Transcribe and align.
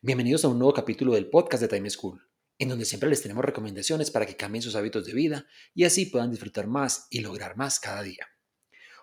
Bienvenidos 0.00 0.44
a 0.44 0.48
un 0.48 0.58
nuevo 0.58 0.72
capítulo 0.72 1.14
del 1.14 1.28
podcast 1.28 1.62
de 1.62 1.68
Time 1.68 1.90
School, 1.90 2.20
en 2.58 2.68
donde 2.68 2.84
siempre 2.84 3.08
les 3.08 3.22
tenemos 3.22 3.44
recomendaciones 3.44 4.10
para 4.10 4.26
que 4.26 4.36
cambien 4.36 4.62
sus 4.62 4.76
hábitos 4.76 5.06
de 5.06 5.12
vida 5.12 5.46
y 5.74 5.84
así 5.84 6.06
puedan 6.06 6.30
disfrutar 6.30 6.66
más 6.66 7.06
y 7.10 7.20
lograr 7.20 7.56
más 7.56 7.80
cada 7.80 8.02
día. 8.02 8.26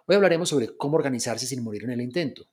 Hoy 0.08 0.16
hablaremos 0.16 0.50
sobre 0.50 0.76
cómo 0.78 0.98
organizarse 0.98 1.48
sin 1.48 1.64
morir 1.64 1.84
en 1.84 1.91
el 1.91 2.02
intento. 2.02 2.48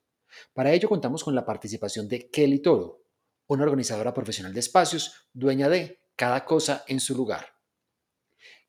Para 0.54 0.72
ello 0.72 0.88
contamos 0.88 1.22
con 1.24 1.34
la 1.34 1.44
participación 1.44 2.08
de 2.08 2.30
Kelly 2.30 2.60
Toro, 2.60 3.04
una 3.46 3.64
organizadora 3.64 4.14
profesional 4.14 4.54
de 4.54 4.60
espacios, 4.60 5.28
dueña 5.32 5.68
de 5.68 6.00
Cada 6.16 6.44
cosa 6.44 6.84
en 6.88 7.00
su 7.00 7.14
lugar. 7.14 7.46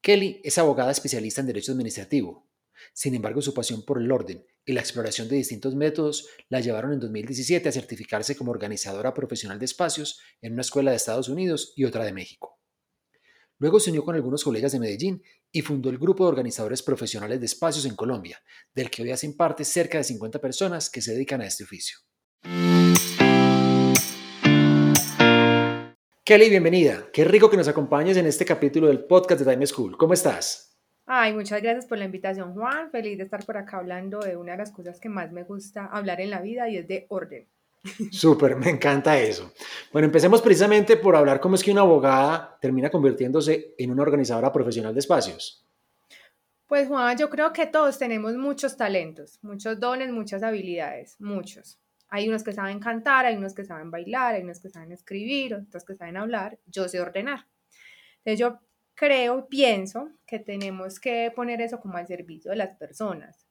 Kelly 0.01 0.41
es 0.43 0.57
abogada 0.57 0.91
especialista 0.91 1.41
en 1.41 1.47
derecho 1.47 1.71
administrativo. 1.71 2.47
Sin 2.93 3.15
embargo, 3.15 3.41
su 3.41 3.53
pasión 3.53 3.83
por 3.83 4.01
el 4.01 4.11
orden 4.11 4.45
y 4.65 4.73
la 4.73 4.81
exploración 4.81 5.27
de 5.27 5.35
distintos 5.35 5.75
métodos 5.75 6.27
la 6.49 6.59
llevaron 6.59 6.93
en 6.93 6.99
2017 6.99 7.67
a 7.67 7.71
certificarse 7.71 8.35
como 8.35 8.51
organizadora 8.51 9.13
profesional 9.13 9.59
de 9.59 9.65
espacios 9.65 10.19
en 10.41 10.53
una 10.53 10.61
escuela 10.61 10.91
de 10.91 10.97
Estados 10.97 11.29
Unidos 11.29 11.73
y 11.75 11.85
otra 11.85 12.05
de 12.05 12.13
México. 12.13 12.59
Luego 13.59 13.79
se 13.79 13.91
unió 13.91 14.03
con 14.03 14.15
algunos 14.15 14.43
colegas 14.43 14.71
de 14.71 14.79
Medellín 14.79 15.21
y 15.51 15.61
fundó 15.61 15.89
el 15.89 15.97
grupo 15.97 16.23
de 16.23 16.29
organizadores 16.29 16.81
profesionales 16.81 17.39
de 17.39 17.45
espacios 17.45 17.85
en 17.85 17.95
Colombia, 17.95 18.41
del 18.73 18.89
que 18.89 19.03
hoy 19.03 19.11
hacen 19.11 19.37
parte 19.37 19.63
cerca 19.63 19.97
de 19.97 20.03
50 20.03 20.39
personas 20.39 20.89
que 20.89 21.01
se 21.01 21.13
dedican 21.13 21.41
a 21.41 21.45
este 21.45 21.63
oficio. 21.63 21.97
Kelly, 26.25 26.49
bienvenida. 26.49 27.09
Qué 27.13 27.25
rico 27.25 27.49
que 27.49 27.57
nos 27.57 27.67
acompañes 27.67 28.17
en 28.17 28.25
este 28.25 28.45
capítulo 28.45 28.87
del 28.87 29.05
podcast 29.05 29.41
de 29.41 29.51
Time 29.51 29.67
School. 29.67 29.97
¿Cómo 29.97 30.13
estás? 30.13 30.72
Ay, 31.05 31.33
muchas 31.33 31.61
gracias 31.61 31.85
por 31.85 31.97
la 31.97 32.05
invitación, 32.05 32.53
Juan. 32.53 32.89
Feliz 32.89 33.17
de 33.17 33.25
estar 33.25 33.45
por 33.45 33.57
acá 33.57 33.77
hablando 33.77 34.19
de 34.19 34.37
una 34.37 34.53
de 34.53 34.59
las 34.59 34.71
cosas 34.71 34.99
que 34.99 35.09
más 35.09 35.31
me 35.31 35.43
gusta 35.43 35.85
hablar 35.85 36.21
en 36.21 36.29
la 36.29 36.41
vida 36.41 36.69
y 36.69 36.77
es 36.77 36.87
de 36.87 37.05
orden. 37.09 37.45
Súper, 38.11 38.55
me 38.55 38.69
encanta 38.69 39.17
eso. 39.19 39.51
Bueno, 39.91 40.05
empecemos 40.05 40.41
precisamente 40.41 40.95
por 40.95 41.15
hablar 41.15 41.41
cómo 41.41 41.55
es 41.55 41.63
que 41.63 41.71
una 41.71 41.81
abogada 41.81 42.57
termina 42.61 42.89
convirtiéndose 42.89 43.75
en 43.77 43.91
una 43.91 44.03
organizadora 44.03 44.51
profesional 44.53 44.93
de 44.93 45.01
espacios. 45.01 45.65
Pues 46.67 46.87
Juan, 46.87 47.17
yo 47.17 47.29
creo 47.29 47.51
que 47.51 47.67
todos 47.67 47.99
tenemos 47.99 48.35
muchos 48.35 48.77
talentos, 48.77 49.37
muchos 49.41 49.79
dones, 49.79 50.09
muchas 50.11 50.41
habilidades, 50.41 51.17
muchos. 51.19 51.77
Hay 52.07 52.29
unos 52.29 52.43
que 52.43 52.53
saben 52.53 52.79
cantar, 52.79 53.25
hay 53.25 53.35
unos 53.35 53.53
que 53.53 53.65
saben 53.65 53.91
bailar, 53.91 54.35
hay 54.35 54.43
unos 54.43 54.61
que 54.61 54.69
saben 54.69 54.91
escribir, 54.91 55.55
otros 55.55 55.83
que 55.83 55.95
saben 55.95 56.15
hablar. 56.15 56.57
Yo 56.65 56.87
sé 56.87 57.01
ordenar. 57.01 57.47
Entonces 58.23 58.39
yo 58.39 58.59
creo, 58.95 59.47
pienso 59.47 60.09
que 60.25 60.39
tenemos 60.39 60.99
que 60.99 61.31
poner 61.35 61.61
eso 61.61 61.79
como 61.79 61.97
al 61.97 62.07
servicio 62.07 62.51
de 62.51 62.57
las 62.57 62.75
personas. 62.77 63.47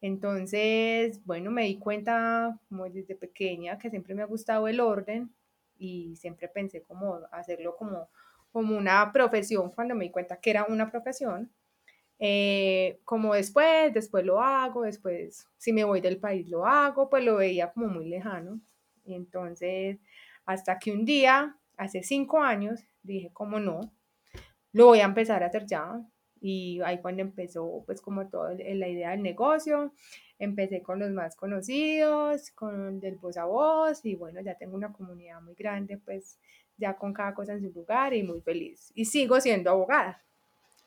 Entonces, 0.00 1.24
bueno, 1.24 1.50
me 1.50 1.64
di 1.64 1.78
cuenta 1.78 2.58
como 2.68 2.88
desde 2.88 3.16
pequeña 3.16 3.78
que 3.78 3.90
siempre 3.90 4.14
me 4.14 4.22
ha 4.22 4.26
gustado 4.26 4.68
el 4.68 4.80
orden 4.80 5.34
y 5.78 6.16
siempre 6.16 6.48
pensé 6.48 6.82
como 6.82 7.20
hacerlo 7.32 7.76
como, 7.76 8.08
como 8.52 8.76
una 8.76 9.10
profesión 9.12 9.70
cuando 9.70 9.94
me 9.94 10.04
di 10.04 10.10
cuenta 10.10 10.40
que 10.40 10.50
era 10.50 10.64
una 10.64 10.90
profesión. 10.90 11.50
Eh, 12.18 13.00
como 13.04 13.34
después, 13.34 13.92
después 13.92 14.24
lo 14.24 14.40
hago, 14.40 14.82
después 14.82 15.46
si 15.58 15.72
me 15.72 15.84
voy 15.84 16.00
del 16.00 16.18
país 16.18 16.48
lo 16.48 16.66
hago, 16.66 17.10
pues 17.10 17.24
lo 17.24 17.36
veía 17.36 17.72
como 17.72 17.88
muy 17.88 18.08
lejano. 18.08 18.60
Y 19.04 19.14
entonces, 19.14 19.98
hasta 20.46 20.78
que 20.78 20.92
un 20.92 21.04
día, 21.04 21.56
hace 21.76 22.02
cinco 22.02 22.42
años, 22.42 22.80
dije, 23.02 23.30
¿cómo 23.32 23.60
no? 23.60 23.92
Lo 24.76 24.86
voy 24.88 25.00
a 25.00 25.04
empezar 25.04 25.42
a 25.42 25.46
hacer 25.46 25.66
ya. 25.66 26.02
Y 26.38 26.80
ahí 26.84 27.00
cuando 27.00 27.22
empezó, 27.22 27.82
pues 27.86 28.02
como 28.02 28.28
toda 28.28 28.54
la 28.54 28.88
idea 28.88 29.12
del 29.12 29.22
negocio, 29.22 29.92
empecé 30.38 30.82
con 30.82 30.98
los 30.98 31.10
más 31.10 31.34
conocidos, 31.34 32.50
con 32.50 33.00
del 33.00 33.16
voz 33.16 33.38
a 33.38 33.46
voz, 33.46 34.04
y 34.04 34.14
bueno, 34.14 34.42
ya 34.42 34.54
tengo 34.54 34.76
una 34.76 34.92
comunidad 34.92 35.40
muy 35.40 35.54
grande, 35.54 35.96
pues 35.96 36.38
ya 36.76 36.94
con 36.94 37.14
cada 37.14 37.32
cosa 37.32 37.54
en 37.54 37.62
su 37.62 37.72
lugar 37.72 38.12
y 38.12 38.22
muy 38.22 38.42
feliz. 38.42 38.92
Y 38.94 39.06
sigo 39.06 39.40
siendo 39.40 39.70
abogada. 39.70 40.22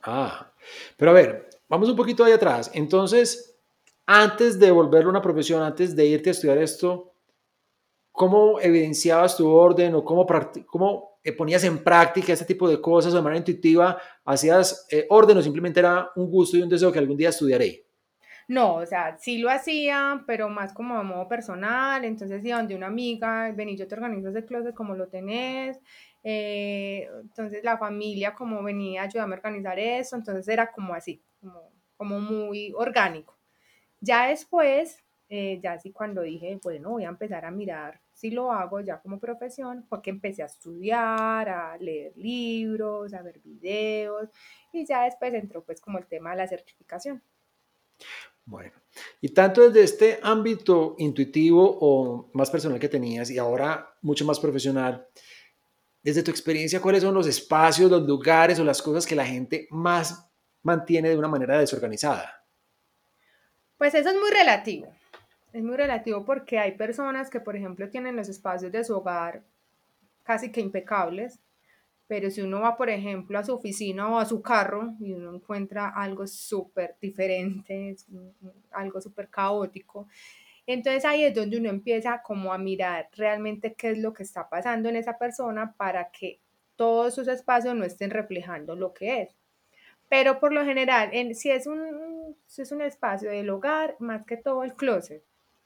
Ah, 0.03 0.53
pero 0.95 1.09
a 1.09 1.15
ver, 1.15 1.49
vamos 1.67 1.89
un 1.89 1.95
poquito 1.95 2.23
ahí 2.23 2.31
atrás. 2.31 2.69
Entonces, 2.75 3.59
antes 4.05 4.59
de 4.59 4.69
volverlo 4.69 5.09
una 5.09 5.21
profesión, 5.21 5.63
antes 5.63 5.95
de 5.95 6.05
irte 6.05 6.29
a 6.29 6.33
estudiar 6.33 6.59
esto, 6.59 7.11
¿cómo 8.11 8.59
evidenciabas 8.61 9.35
tu 9.35 9.49
orden 9.49 9.95
o 9.95 10.05
cómo, 10.05 10.27
cómo 10.67 11.08
eh, 11.21 11.33
ponías 11.33 11.63
en 11.65 11.83
práctica 11.83 12.31
este 12.31 12.45
tipo 12.45 12.69
de 12.69 12.79
cosas 12.79 13.11
de 13.11 13.21
manera 13.21 13.39
intuitiva, 13.39 13.97
hacías 14.23 14.87
eh, 14.89 15.05
orden 15.09 15.37
o 15.37 15.41
simplemente 15.41 15.81
era 15.81 16.09
un 16.15 16.29
gusto 16.29 16.55
y 16.55 16.61
un 16.61 16.69
deseo 16.69 16.91
que 16.91 16.99
algún 16.99 17.17
día 17.17 17.29
estudiaré? 17.29 17.85
No, 18.47 18.75
o 18.75 18.85
sea, 18.85 19.17
sí 19.17 19.37
lo 19.37 19.49
hacía, 19.49 20.23
pero 20.25 20.49
más 20.49 20.73
como 20.73 20.95
a 20.95 21.03
modo 21.03 21.27
personal. 21.27 22.03
Entonces 22.05 22.43
iba 22.43 22.57
donde 22.57 22.75
una 22.75 22.87
amiga, 22.87 23.51
vení, 23.51 23.77
yo 23.77 23.87
te 23.87 23.95
organizo 23.95 24.29
ese 24.29 24.45
closet 24.45 24.73
como 24.73 24.95
lo 24.95 25.07
tenés. 25.07 25.79
Eh, 26.23 27.07
entonces 27.21 27.63
la 27.63 27.77
familia 27.77 28.33
como 28.33 28.63
venía, 28.63 29.03
ayudarme 29.03 29.35
a 29.35 29.37
organizar 29.37 29.77
eso. 29.77 30.15
Entonces 30.15 30.47
era 30.47 30.71
como 30.71 30.93
así, 30.93 31.21
como, 31.41 31.71
como 31.97 32.19
muy 32.19 32.73
orgánico. 32.75 33.37
Ya 33.99 34.27
después, 34.27 35.03
ya 35.29 35.73
así 35.73 35.91
cuando 35.91 36.21
dije, 36.21 36.59
bueno, 36.63 36.91
voy 36.91 37.03
a 37.03 37.09
empezar 37.09 37.45
a 37.45 37.51
mirar 37.51 38.01
si 38.19 38.31
lo 38.31 38.51
hago 38.51 38.81
ya 38.81 38.99
como 38.99 39.17
profesión, 39.17 39.85
porque 39.87 40.09
empecé 40.09 40.43
a 40.43 40.47
estudiar, 40.47 41.47
a 41.47 41.77
leer 41.77 42.11
libros, 42.17 43.13
a 43.13 43.21
ver 43.21 43.39
videos 43.39 44.27
y 44.73 44.85
ya 44.85 45.05
después 45.05 45.33
entró 45.33 45.63
pues 45.63 45.79
como 45.79 45.99
el 45.99 46.05
tema 46.05 46.31
de 46.31 46.35
la 46.35 46.47
certificación. 46.47 47.23
Bueno, 48.43 48.73
y 49.21 49.29
tanto 49.29 49.61
desde 49.69 49.83
este 49.83 50.19
ámbito 50.21 50.95
intuitivo 50.97 51.77
o 51.79 52.29
más 52.33 52.51
personal 52.51 52.77
que 52.77 52.89
tenías 52.89 53.29
y 53.31 53.37
ahora 53.37 53.95
mucho 54.01 54.25
más 54.25 54.37
profesional, 54.37 55.07
desde 56.03 56.21
tu 56.21 56.31
experiencia, 56.31 56.81
¿cuáles 56.81 57.03
son 57.03 57.13
los 57.13 57.25
espacios, 57.27 57.89
los 57.89 58.05
lugares 58.05 58.59
o 58.59 58.65
las 58.65 58.81
cosas 58.81 59.05
que 59.05 59.15
la 59.15 59.25
gente 59.25 59.67
más 59.69 60.29
mantiene 60.63 61.07
de 61.07 61.17
una 61.17 61.29
manera 61.29 61.57
desorganizada? 61.57 62.45
Pues 63.77 63.95
eso 63.95 64.09
es 64.09 64.15
muy 64.15 64.29
relativo. 64.29 64.93
Es 65.51 65.63
muy 65.63 65.77
relativo 65.77 66.25
porque 66.25 66.59
hay 66.59 66.73
personas 66.73 67.29
que, 67.29 67.39
por 67.39 67.55
ejemplo, 67.55 67.89
tienen 67.89 68.15
los 68.15 68.29
espacios 68.29 68.71
de 68.71 68.83
su 68.83 68.95
hogar 68.95 69.43
casi 70.23 70.51
que 70.51 70.61
impecables, 70.61 71.39
pero 72.07 72.29
si 72.29 72.41
uno 72.41 72.61
va, 72.61 72.77
por 72.77 72.89
ejemplo, 72.89 73.37
a 73.37 73.43
su 73.43 73.53
oficina 73.53 74.09
o 74.09 74.19
a 74.19 74.25
su 74.25 74.41
carro 74.41 74.93
y 74.99 75.13
uno 75.13 75.33
encuentra 75.33 75.89
algo 75.89 76.27
súper 76.27 76.95
diferente, 77.01 77.95
algo 78.71 79.01
súper 79.01 79.29
caótico, 79.29 80.07
entonces 80.67 81.03
ahí 81.05 81.23
es 81.23 81.33
donde 81.33 81.57
uno 81.57 81.69
empieza 81.69 82.21
como 82.21 82.53
a 82.53 82.59
mirar 82.59 83.09
realmente 83.15 83.73
qué 83.73 83.91
es 83.91 83.97
lo 83.97 84.13
que 84.13 84.21
está 84.21 84.49
pasando 84.49 84.87
en 84.87 84.97
esa 84.97 85.17
persona 85.17 85.73
para 85.75 86.11
que 86.11 86.39
todos 86.75 87.15
sus 87.15 87.27
espacios 87.27 87.75
no 87.75 87.85
estén 87.85 88.11
reflejando 88.11 88.75
lo 88.75 88.93
que 88.93 89.23
es. 89.23 89.35
Pero 90.09 90.39
por 90.39 90.53
lo 90.53 90.63
general, 90.65 91.09
en, 91.11 91.33
si, 91.35 91.51
es 91.51 91.67
un, 91.67 92.35
si 92.45 92.61
es 92.61 92.71
un 92.71 92.81
espacio 92.81 93.31
del 93.31 93.49
hogar, 93.49 93.95
más 93.99 94.25
que 94.25 94.37
todo 94.37 94.63
el 94.63 94.75
closet, 94.75 95.23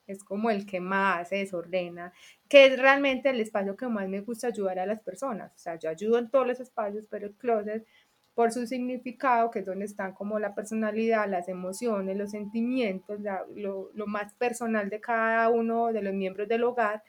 es 0.07 0.23
como 0.23 0.49
el 0.49 0.65
que 0.65 0.79
más 0.79 1.29
se 1.29 1.37
desordena, 1.37 2.13
que 2.49 2.65
es 2.65 2.79
realmente 2.79 3.29
el 3.29 3.39
espacio 3.39 3.75
que 3.75 3.87
más 3.87 4.07
me 4.09 4.21
gusta 4.21 4.47
ayudar 4.47 4.79
a 4.79 4.85
las 4.85 4.99
personas. 4.99 5.51
O 5.55 5.57
sea, 5.57 5.77
yo 5.77 5.89
ayudo 5.89 6.17
en 6.19 6.29
todos 6.29 6.47
los 6.47 6.59
espacios, 6.59 7.07
pero 7.09 7.27
el 7.27 7.35
closet, 7.35 7.85
por 8.33 8.51
su 8.51 8.65
significado, 8.65 9.51
que 9.51 9.59
es 9.59 9.65
donde 9.65 9.85
están 9.85 10.13
como 10.13 10.39
la 10.39 10.55
personalidad, 10.55 11.29
las 11.29 11.47
emociones, 11.47 12.17
los 12.17 12.31
sentimientos, 12.31 13.19
lo, 13.55 13.91
lo 13.93 14.07
más 14.07 14.33
personal 14.33 14.89
de 14.89 14.99
cada 14.99 15.49
uno 15.49 15.93
de 15.93 16.01
los 16.01 16.13
miembros 16.13 16.47
del 16.47 16.63
hogar, 16.63 17.03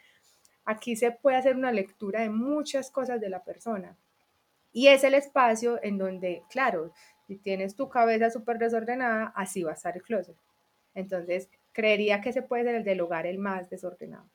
aquí 0.64 0.96
se 0.96 1.12
puede 1.12 1.36
hacer 1.36 1.56
una 1.56 1.72
lectura 1.72 2.20
de 2.22 2.30
muchas 2.30 2.90
cosas 2.90 3.20
de 3.20 3.30
la 3.30 3.42
persona. 3.42 3.96
Y 4.72 4.88
es 4.88 5.04
el 5.04 5.14
espacio 5.14 5.78
en 5.82 5.98
donde, 5.98 6.42
claro, 6.50 6.92
si 7.26 7.36
tienes 7.36 7.76
tu 7.76 7.88
cabeza 7.88 8.30
súper 8.30 8.58
desordenada, 8.58 9.32
así 9.36 9.62
va 9.62 9.70
a 9.70 9.74
estar 9.74 9.96
el 9.96 10.02
closet. 10.02 10.36
Entonces, 10.94 11.48
creería 11.74 12.22
que 12.22 12.30
ese 12.30 12.40
puede 12.40 12.64
ser 12.64 12.76
el 12.76 12.84
del 12.84 13.02
hogar 13.02 13.26
el 13.26 13.36
más 13.36 13.68
desordenado. 13.68 14.30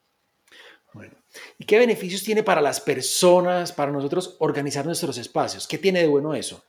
Bueno, 0.92 1.14
¿y 1.58 1.64
qué 1.64 1.78
beneficios 1.78 2.22
tiene 2.22 2.42
para 2.42 2.60
las 2.60 2.80
personas, 2.80 3.72
para 3.72 3.92
nosotros 3.92 4.36
organizar 4.40 4.84
nuestros 4.84 5.18
espacios? 5.18 5.66
¿Qué 5.66 5.78
tiene 5.78 6.00
de 6.00 6.08
bueno 6.08 6.34
eso? 6.34 6.64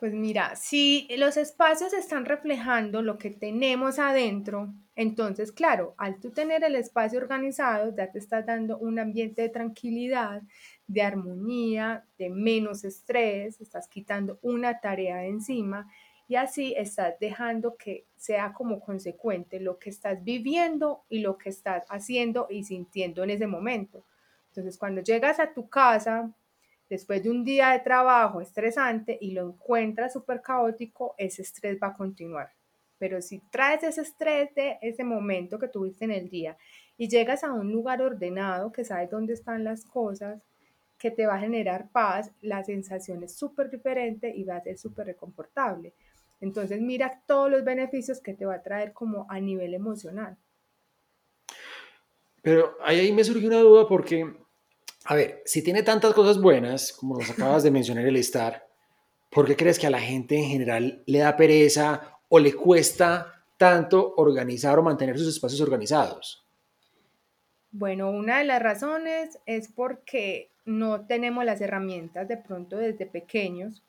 Pues 0.00 0.12
mira, 0.12 0.56
si 0.56 1.08
los 1.16 1.36
espacios 1.36 1.92
están 1.92 2.24
reflejando 2.24 3.00
lo 3.00 3.16
que 3.16 3.30
tenemos 3.30 3.98
adentro, 3.98 4.74
entonces, 4.96 5.52
claro, 5.52 5.94
al 5.96 6.18
tú 6.20 6.30
tener 6.30 6.64
el 6.64 6.76
espacio 6.76 7.18
organizado, 7.18 7.94
ya 7.96 8.10
te 8.10 8.18
estás 8.18 8.44
dando 8.44 8.76
un 8.78 8.98
ambiente 8.98 9.42
de 9.42 9.48
tranquilidad, 9.48 10.42
de 10.86 11.02
armonía, 11.02 12.04
de 12.18 12.28
menos 12.28 12.84
estrés, 12.84 13.60
estás 13.60 13.88
quitando 13.88 14.38
una 14.42 14.80
tarea 14.80 15.18
de 15.18 15.28
encima 15.28 15.88
y 16.26 16.36
así 16.36 16.74
estás 16.76 17.18
dejando 17.20 17.76
que 17.76 18.06
sea 18.16 18.52
como 18.52 18.80
consecuente 18.80 19.60
lo 19.60 19.78
que 19.78 19.90
estás 19.90 20.22
viviendo 20.24 21.04
y 21.08 21.20
lo 21.20 21.36
que 21.36 21.50
estás 21.50 21.84
haciendo 21.90 22.46
y 22.48 22.64
sintiendo 22.64 23.22
en 23.22 23.30
ese 23.30 23.46
momento. 23.46 24.04
Entonces, 24.48 24.78
cuando 24.78 25.02
llegas 25.02 25.40
a 25.40 25.52
tu 25.52 25.68
casa, 25.68 26.32
después 26.88 27.22
de 27.22 27.30
un 27.30 27.44
día 27.44 27.70
de 27.70 27.80
trabajo 27.80 28.40
estresante 28.40 29.18
y 29.20 29.32
lo 29.32 29.48
encuentras 29.48 30.12
súper 30.12 30.40
caótico, 30.40 31.14
ese 31.18 31.42
estrés 31.42 31.78
va 31.82 31.88
a 31.88 31.94
continuar. 31.94 32.52
Pero 32.98 33.20
si 33.20 33.40
traes 33.50 33.82
ese 33.82 34.02
estrés 34.02 34.54
de 34.54 34.78
ese 34.80 35.04
momento 35.04 35.58
que 35.58 35.68
tuviste 35.68 36.04
en 36.04 36.12
el 36.12 36.30
día 36.30 36.56
y 36.96 37.08
llegas 37.08 37.44
a 37.44 37.52
un 37.52 37.70
lugar 37.72 38.00
ordenado, 38.00 38.72
que 38.72 38.84
sabes 38.84 39.10
dónde 39.10 39.34
están 39.34 39.64
las 39.64 39.84
cosas, 39.84 40.40
que 40.98 41.10
te 41.10 41.26
va 41.26 41.34
a 41.34 41.40
generar 41.40 41.90
paz, 41.90 42.32
la 42.40 42.64
sensación 42.64 43.24
es 43.24 43.36
súper 43.36 43.70
diferente 43.70 44.32
y 44.34 44.44
va 44.44 44.56
a 44.56 44.62
ser 44.62 44.78
súper 44.78 45.06
reconfortable. 45.06 45.92
Entonces 46.40 46.80
mira 46.80 47.22
todos 47.26 47.50
los 47.50 47.64
beneficios 47.64 48.20
que 48.20 48.34
te 48.34 48.46
va 48.46 48.56
a 48.56 48.62
traer 48.62 48.92
como 48.92 49.26
a 49.28 49.40
nivel 49.40 49.74
emocional. 49.74 50.36
Pero 52.42 52.76
ahí 52.82 53.12
me 53.12 53.24
surgió 53.24 53.48
una 53.48 53.60
duda 53.60 53.88
porque 53.88 54.44
a 55.06 55.14
ver, 55.14 55.42
si 55.44 55.62
tiene 55.62 55.82
tantas 55.82 56.14
cosas 56.14 56.40
buenas, 56.40 56.92
como 56.92 57.18
nos 57.18 57.28
acabas 57.30 57.62
de 57.62 57.70
mencionar 57.70 58.06
el 58.06 58.16
estar, 58.16 58.66
¿por 59.30 59.46
qué 59.46 59.54
crees 59.54 59.78
que 59.78 59.86
a 59.86 59.90
la 59.90 60.00
gente 60.00 60.36
en 60.36 60.48
general 60.48 61.02
le 61.06 61.18
da 61.18 61.36
pereza 61.36 62.18
o 62.28 62.38
le 62.38 62.54
cuesta 62.54 63.44
tanto 63.58 64.14
organizar 64.16 64.78
o 64.78 64.82
mantener 64.82 65.18
sus 65.18 65.28
espacios 65.28 65.60
organizados? 65.60 66.46
Bueno, 67.70 68.10
una 68.10 68.38
de 68.38 68.44
las 68.44 68.62
razones 68.62 69.38
es 69.44 69.68
porque 69.68 70.50
no 70.64 71.04
tenemos 71.04 71.44
las 71.44 71.60
herramientas 71.60 72.26
de 72.26 72.38
pronto 72.38 72.78
desde 72.78 73.04
pequeños 73.04 73.82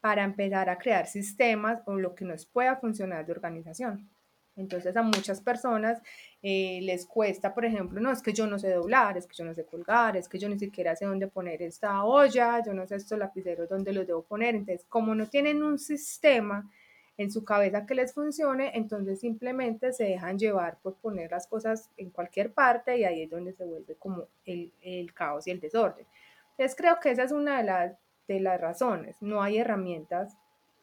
para 0.00 0.24
empezar 0.24 0.70
a 0.70 0.78
crear 0.78 1.06
sistemas 1.06 1.82
o 1.86 1.96
lo 1.96 2.14
que 2.14 2.24
nos 2.24 2.46
pueda 2.46 2.76
funcionar 2.76 3.26
de 3.26 3.32
organización. 3.32 4.08
Entonces 4.56 4.96
a 4.96 5.02
muchas 5.02 5.40
personas 5.40 6.02
eh, 6.42 6.80
les 6.82 7.06
cuesta, 7.06 7.54
por 7.54 7.64
ejemplo, 7.64 8.00
no, 8.00 8.10
es 8.10 8.20
que 8.20 8.32
yo 8.32 8.46
no 8.46 8.58
sé 8.58 8.70
doblar, 8.70 9.16
es 9.16 9.26
que 9.26 9.36
yo 9.36 9.44
no 9.44 9.54
sé 9.54 9.64
colgar, 9.64 10.16
es 10.16 10.28
que 10.28 10.38
yo 10.38 10.48
ni 10.48 10.58
siquiera 10.58 10.94
sé 10.96 11.06
dónde 11.06 11.28
poner 11.28 11.62
esta 11.62 12.04
olla, 12.04 12.62
yo 12.64 12.74
no 12.74 12.86
sé 12.86 12.96
estos 12.96 13.18
lapiceros 13.18 13.68
dónde 13.68 13.92
los 13.92 14.06
debo 14.06 14.22
poner. 14.22 14.54
Entonces, 14.54 14.86
como 14.88 15.14
no 15.14 15.26
tienen 15.28 15.62
un 15.62 15.78
sistema 15.78 16.70
en 17.16 17.30
su 17.30 17.44
cabeza 17.44 17.86
que 17.86 17.94
les 17.94 18.14
funcione, 18.14 18.72
entonces 18.74 19.20
simplemente 19.20 19.92
se 19.92 20.04
dejan 20.04 20.38
llevar 20.38 20.78
por 20.82 20.94
poner 20.96 21.30
las 21.30 21.46
cosas 21.46 21.90
en 21.96 22.10
cualquier 22.10 22.52
parte 22.52 22.96
y 22.98 23.04
ahí 23.04 23.22
es 23.22 23.30
donde 23.30 23.52
se 23.52 23.64
vuelve 23.64 23.94
como 23.96 24.26
el, 24.44 24.72
el 24.82 25.12
caos 25.12 25.46
y 25.46 25.50
el 25.50 25.60
desorden. 25.60 26.06
Entonces 26.52 26.76
creo 26.76 26.98
que 27.00 27.10
esa 27.10 27.24
es 27.24 27.32
una 27.32 27.58
de 27.58 27.64
las, 27.64 27.92
de 28.28 28.40
las 28.40 28.60
razones. 28.60 29.16
No 29.20 29.42
hay 29.42 29.58
herramientas 29.58 30.36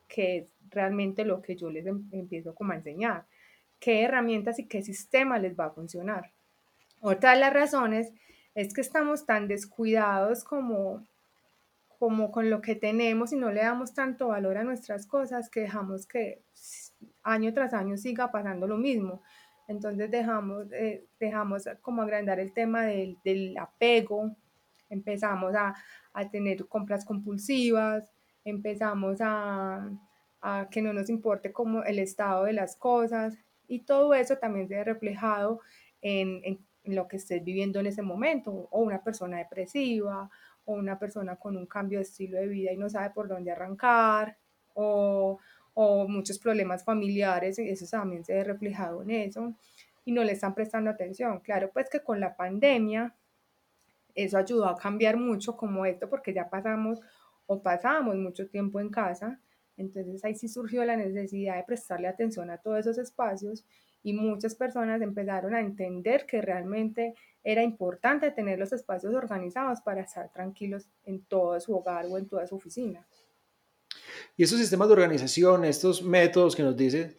que 0.08 0.38
es 0.38 0.46
realmente 0.70 1.26
lo 1.26 1.42
que 1.42 1.56
yo 1.56 1.70
les 1.70 1.86
em, 1.86 2.08
empiezo 2.12 2.56
como 2.56 2.72
a 2.72 2.76
enseñar 2.76 3.26
qué 3.80 4.04
herramientas 4.04 4.60
y 4.60 4.66
qué 4.66 4.82
sistema 4.82 5.40
les 5.40 5.58
va 5.58 5.66
a 5.66 5.72
funcionar. 5.72 6.32
Otra 7.02 7.34
de 7.34 7.40
las 7.40 7.54
razones 7.54 8.12
es 8.56 8.74
que 8.74 8.82
estamos 8.82 9.26
tan 9.26 9.48
descuidados 9.48 10.44
como, 10.44 11.06
como 12.00 12.32
con 12.32 12.50
lo 12.50 12.62
que 12.62 12.76
tenemos 12.76 13.32
y 13.34 13.36
no 13.36 13.52
le 13.52 13.62
damos 13.62 13.94
tanto 13.94 14.30
valor 14.30 14.58
a 14.58 14.64
nuestras 14.64 15.06
cosas 15.06 15.50
que 15.50 15.62
dejamos 15.62 16.08
que 16.08 16.42
año 17.24 17.54
tras 17.54 17.74
año 17.74 17.98
siga 17.98 18.32
pasando 18.32 18.68
lo 18.68 18.78
mismo. 18.78 19.22
Entonces 19.68 20.10
dejamos, 20.10 20.72
eh, 20.72 21.06
dejamos 21.20 21.66
como 21.82 22.02
agrandar 22.02 22.40
el 22.40 22.54
tema 22.54 22.86
del, 22.86 23.18
del 23.24 23.58
apego, 23.58 24.36
empezamos 24.90 25.56
a, 25.56 25.76
a, 26.14 26.30
tener 26.30 26.68
compras 26.68 27.06
compulsivas, 27.06 28.10
empezamos 28.44 29.18
a, 29.22 29.90
a, 30.42 30.68
que 30.70 30.82
no 30.82 30.94
nos 30.94 31.10
importe 31.10 31.52
como 31.52 31.84
el 31.84 32.00
estado 32.00 32.46
de 32.46 32.54
las 32.54 32.76
cosas, 32.76 33.38
y 33.68 33.80
todo 33.80 34.14
eso 34.14 34.38
también 34.38 34.68
se 34.68 34.76
ve 34.76 34.84
reflejado 34.84 35.60
en, 36.02 36.42
en, 36.44 36.60
lo 36.84 37.06
que 37.10 37.18
estés 37.18 37.44
viviendo 37.44 37.82
en 37.82 37.88
ese 37.88 38.02
momento, 38.02 38.70
o 38.72 38.80
una 38.80 39.04
persona 39.04 39.40
depresiva, 39.40 40.30
o 40.64 40.74
una 40.74 40.98
persona 40.98 41.36
con 41.36 41.58
un 41.58 41.66
cambio 41.66 42.00
de 42.00 42.04
estilo 42.04 42.38
de 42.38 42.48
vida 42.48 42.72
y 42.72 42.78
no 42.78 42.90
sabe 42.90 43.10
por 43.14 43.28
dónde 43.28 43.52
arrancar, 43.52 44.38
o, 44.74 45.38
o 45.74 46.08
muchos 46.08 46.40
problemas 46.40 46.86
familiares, 46.86 47.60
y 47.60 47.70
eso 47.70 47.86
también 47.92 48.24
se 48.24 48.36
ve 48.36 48.44
reflejado 48.46 49.02
en 49.02 49.12
eso, 49.12 49.54
y 50.06 50.14
no 50.14 50.24
le 50.24 50.32
están 50.32 50.56
prestando 50.56 50.90
atención. 50.90 51.42
Claro, 51.42 51.72
pues 51.74 51.90
que 51.90 52.00
con 52.00 52.22
la 52.22 52.38
pandemia 52.38 53.14
eso 54.18 54.38
ayudó 54.38 54.66
a 54.66 54.76
cambiar 54.76 55.16
mucho 55.16 55.56
como 55.56 55.86
esto, 55.86 56.10
porque 56.10 56.34
ya 56.34 56.50
pasamos 56.50 57.00
o 57.46 57.62
pasamos 57.62 58.16
mucho 58.18 58.50
tiempo 58.50 58.80
en 58.82 58.90
casa 58.90 59.40
entonces 59.78 60.26
ahí 60.26 60.36
sí 60.36 60.48
surgió 60.48 60.84
la 60.84 60.98
necesidad 60.98 61.56
de 61.56 61.64
prestarle 61.64 62.08
atención 62.08 62.50
a 62.50 62.58
todos 62.58 62.80
esos 62.80 62.98
espacios 62.98 63.64
y 64.04 64.14
muchas 64.14 64.56
personas 64.56 65.02
empezaron 65.02 65.54
a 65.54 65.60
entender 65.60 66.26
que 66.26 66.42
realmente 66.42 67.14
era 67.44 67.62
importante 67.64 68.32
tener 68.32 68.58
los 68.58 68.74
espacios 68.74 69.14
organizados 69.14 69.82
para 69.82 70.02
estar 70.02 70.32
tranquilos 70.32 70.88
en 71.04 71.24
todo 71.26 71.60
su 71.60 71.76
hogar 71.76 72.06
o 72.08 72.18
en 72.18 72.28
toda 72.28 72.48
su 72.48 72.56
oficina. 72.56 73.08
Y 74.36 74.44
esos 74.44 74.60
sistemas 74.60 74.88
de 74.88 74.94
organización, 74.94 75.64
estos 75.66 76.02
métodos 76.02 76.56
que 76.56 76.64
nos 76.64 76.76
dice, 76.76 77.16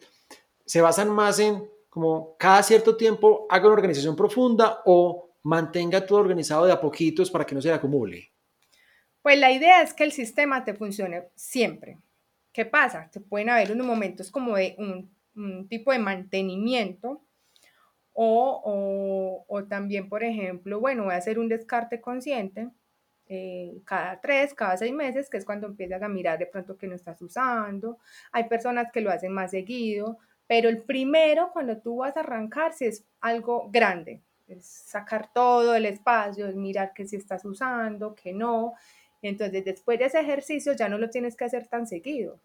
se 0.65 0.81
basan 0.81 1.09
más 1.09 1.39
en 1.39 1.63
como 1.89 2.35
cada 2.37 2.61
cierto 2.61 2.95
tiempo 2.95 3.47
haga 3.49 3.65
una 3.65 3.75
organización 3.75 4.15
profunda 4.15 4.81
o 4.85 5.28
mantenga 5.43 6.05
todo 6.05 6.19
organizado 6.19 6.65
de 6.65 6.71
a 6.71 6.81
poquitos 6.81 7.31
para 7.31 7.45
que 7.45 7.55
no 7.55 7.61
se 7.61 7.71
acumule. 7.71 8.31
Pues 9.21 9.39
la 9.39 9.51
idea 9.51 9.81
es 9.81 9.93
que 9.93 10.03
el 10.03 10.11
sistema 10.11 10.63
te 10.63 10.73
funcione 10.73 11.29
siempre, 11.35 11.97
¿Qué 12.51 12.65
pasa? 12.65 13.09
Se 13.11 13.21
pueden 13.21 13.49
haber 13.49 13.71
unos 13.71 13.85
momentos 13.85 14.31
como 14.31 14.55
de 14.57 14.75
un, 14.77 15.67
tipo 15.69 15.91
de 15.91 15.99
mantenimiento 15.99 17.21
o, 18.11 19.45
o, 19.47 19.63
también, 19.65 20.09
por 20.09 20.23
ejemplo, 20.23 20.81
bueno, 20.81 21.05
voy 21.05 21.13
a 21.13 21.17
hacer 21.17 21.39
un 21.39 21.47
descarte 21.47 22.01
consciente 22.01 22.69
eh, 23.27 23.79
cada 23.85 24.19
tres, 24.19 24.53
cada 24.53 24.75
seis 24.75 24.91
meses, 24.91 25.29
que 25.29 25.37
es 25.37 25.45
cuando 25.45 25.67
empiezas 25.67 26.01
a 26.01 26.09
mirar 26.09 26.39
de 26.39 26.47
pronto 26.47 26.75
que 26.77 26.87
no 26.87 26.95
estás 26.95 27.21
usando. 27.21 27.99
Hay 28.33 28.49
personas 28.49 28.91
que 28.91 29.01
lo 29.01 29.11
hacen 29.11 29.31
más 29.31 29.51
seguido, 29.51 30.17
pero 30.47 30.67
el 30.67 30.81
primero, 30.81 31.51
cuando 31.53 31.77
tú 31.77 31.97
vas 31.97 32.17
a 32.17 32.21
arrancar, 32.21 32.73
si 32.73 32.85
es 32.85 33.05
algo 33.21 33.69
grande, 33.71 34.21
es 34.49 34.65
sacar 34.65 35.31
todo 35.33 35.75
el 35.75 35.85
espacio, 35.85 36.47
es 36.47 36.55
mirar 36.55 36.93
que 36.93 37.07
si 37.07 37.15
estás 37.15 37.45
usando, 37.45 38.15
que 38.15 38.33
no. 38.33 38.73
Entonces, 39.21 39.63
después 39.65 39.99
de 39.99 40.05
ese 40.05 40.19
ejercicio 40.19 40.73
ya 40.73 40.89
no 40.89 40.97
lo 40.97 41.09
tienes 41.09 41.35
que 41.35 41.45
hacer 41.45 41.67
tan 41.67 41.87
seguido, 41.87 42.39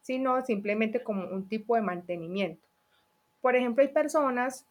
sino 0.00 0.44
simplemente 0.44 1.02
como 1.02 1.24
un 1.24 1.48
tipo 1.48 1.74
de 1.74 1.82
mantenimiento. 1.82 2.66
Por 3.40 3.56
ejemplo, 3.56 3.82
hay 3.82 3.88
personas, 3.88 4.66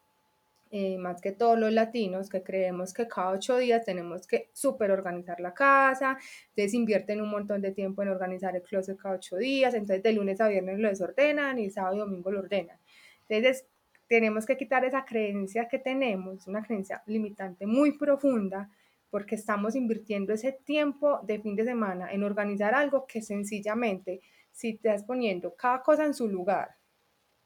eh, 0.71 0.97
más 0.97 1.21
que 1.21 1.31
todos 1.31 1.57
los 1.57 1.71
latinos, 1.71 2.29
que 2.29 2.43
creemos 2.43 2.93
que 2.93 3.07
cada 3.07 3.31
ocho 3.31 3.57
días 3.57 3.85
tenemos 3.85 4.27
que 4.27 4.49
súper 4.53 4.91
organizar 4.91 5.39
la 5.39 5.53
casa, 5.53 6.17
entonces 6.49 6.73
invierten 6.73 7.21
un 7.21 7.29
montón 7.29 7.61
de 7.61 7.71
tiempo 7.71 8.03
en 8.03 8.09
organizar 8.09 8.55
el 8.55 8.63
closet 8.63 8.97
cada 8.97 9.15
ocho 9.15 9.37
días, 9.37 9.73
entonces 9.73 10.03
de 10.03 10.11
lunes 10.11 10.41
a 10.41 10.49
viernes 10.49 10.79
lo 10.79 10.89
desordenan 10.89 11.57
y 11.59 11.69
sábado 11.69 11.95
y 11.95 11.99
domingo 11.99 12.31
lo 12.31 12.39
ordenan. 12.41 12.77
Entonces, 13.29 13.65
tenemos 14.07 14.45
que 14.45 14.57
quitar 14.57 14.85
esa 14.85 15.05
creencia 15.05 15.67
que 15.67 15.79
tenemos, 15.79 16.47
una 16.47 16.63
creencia 16.63 17.03
limitante 17.05 17.65
muy 17.65 17.97
profunda, 17.97 18.69
porque 19.09 19.35
estamos 19.35 19.75
invirtiendo 19.75 20.33
ese 20.33 20.51
tiempo 20.51 21.19
de 21.23 21.39
fin 21.39 21.55
de 21.55 21.65
semana 21.65 22.11
en 22.11 22.23
organizar 22.23 22.73
algo 22.73 23.05
que 23.07 23.21
sencillamente, 23.21 24.21
si 24.51 24.77
te 24.77 24.89
estás 24.89 25.03
poniendo 25.03 25.55
cada 25.55 25.81
cosa 25.81 26.05
en 26.05 26.13
su 26.13 26.27
lugar, 26.27 26.75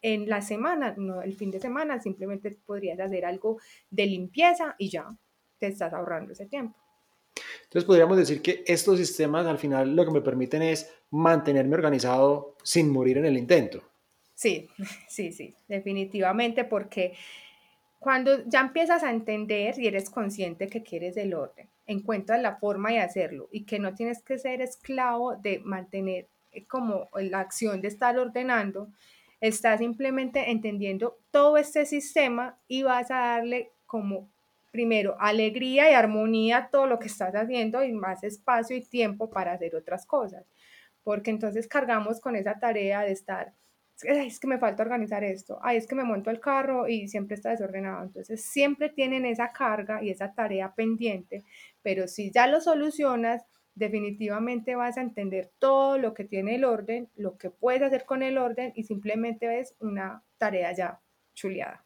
en 0.02 0.28
la 0.28 0.42
semana, 0.42 0.96
no 0.98 1.22
el 1.22 1.36
fin 1.36 1.52
de 1.52 1.60
semana, 1.60 2.00
simplemente 2.00 2.58
podrías 2.66 3.00
hacer 3.00 3.26
algo 3.26 3.60
de 3.90 4.06
limpieza 4.08 4.76
y 4.80 4.90
ya 4.90 5.16
te 5.60 5.68
estás 5.68 5.94
ahorrando 5.94 6.34
ese 6.34 6.48
tiempo. 6.48 6.76
Entonces 7.64 7.86
podríamos 7.86 8.18
decir 8.18 8.42
que 8.42 8.64
estos 8.66 8.98
sistemas 8.98 9.46
al 9.46 9.58
final 9.58 9.96
lo 9.96 10.04
que 10.04 10.12
me 10.12 10.22
permiten 10.22 10.64
es 10.64 10.92
mantenerme 11.12 11.76
organizado 11.76 12.58
sin 12.64 12.90
morir 12.90 13.18
en 13.20 13.26
el 13.26 13.38
intento. 13.38 13.91
Sí, 14.42 14.70
sí, 15.08 15.32
sí, 15.32 15.56
definitivamente, 15.68 16.64
porque 16.64 17.14
cuando 18.00 18.44
ya 18.48 18.62
empiezas 18.62 19.04
a 19.04 19.12
entender 19.12 19.78
y 19.78 19.86
eres 19.86 20.10
consciente 20.10 20.68
que 20.68 20.82
quieres 20.82 21.16
el 21.18 21.36
orden, 21.36 21.70
encuentras 21.86 22.42
la 22.42 22.56
forma 22.56 22.90
de 22.90 23.00
hacerlo 23.02 23.50
y 23.52 23.66
que 23.66 23.78
no 23.78 23.94
tienes 23.94 24.24
que 24.24 24.40
ser 24.40 24.62
esclavo 24.62 25.36
de 25.36 25.60
mantener 25.60 26.28
eh, 26.52 26.66
como 26.66 27.10
la 27.14 27.40
acción 27.40 27.82
de 27.82 27.90
estar 27.90 28.18
ordenando, 28.18 28.90
estás 29.42 29.80
simplemente 29.80 30.50
entendiendo 30.50 31.20
todo 31.30 31.58
este 31.58 31.86
sistema 31.86 32.58
y 32.68 32.82
vas 32.82 33.12
a 33.12 33.20
darle 33.20 33.72
como 33.86 34.32
primero 34.72 35.18
alegría 35.20 35.92
y 35.92 35.94
armonía 35.94 36.58
a 36.58 36.70
todo 36.72 36.88
lo 36.88 36.98
que 36.98 37.08
estás 37.08 37.36
haciendo 37.36 37.84
y 37.84 37.92
más 37.94 38.24
espacio 38.24 38.76
y 38.76 38.82
tiempo 38.86 39.30
para 39.30 39.54
hacer 39.54 39.76
otras 39.76 40.08
cosas. 40.08 40.46
porque 41.04 41.32
entonces 41.32 41.68
cargamos 41.68 42.20
con 42.22 42.36
esa 42.36 42.60
tarea 42.60 43.02
de 43.02 43.12
estar, 43.12 43.54
es 44.04 44.40
que 44.40 44.48
me 44.48 44.60
falta 44.60 44.84
organizar 44.84 45.24
esto, 45.24 45.60
ay, 45.62 45.78
es 45.78 45.88
que 45.88 45.96
me 45.96 46.04
monto 46.04 46.30
el 46.30 46.40
carro 46.40 46.88
y 46.88 47.08
siempre 47.08 47.36
está 47.36 47.50
desordenado. 47.50 48.04
Entonces 48.04 48.44
siempre 48.44 48.90
tienen 48.90 49.26
esa 49.26 49.52
carga 49.52 50.04
y 50.04 50.10
esa 50.10 50.34
tarea 50.34 50.74
pendiente, 50.74 51.44
pero 51.82 52.08
si 52.08 52.32
ya 52.32 52.48
lo 52.48 52.62
solucionas, 52.62 53.44
definitivamente 53.76 54.76
vas 54.76 54.98
a 54.98 55.02
entender 55.02 55.52
todo 55.60 55.98
lo 55.98 56.14
que 56.14 56.26
tiene 56.26 56.56
el 56.56 56.66
orden, 56.66 57.10
lo 57.16 57.38
que 57.38 57.50
puedes 57.50 57.82
hacer 57.82 58.06
con 58.06 58.22
el 58.22 58.38
orden 58.38 58.74
y 58.76 58.84
simplemente 58.84 59.48
ves 59.48 59.76
una 59.80 60.24
tarea 60.38 60.74
ya 60.74 61.00
chuleada. 61.34 61.84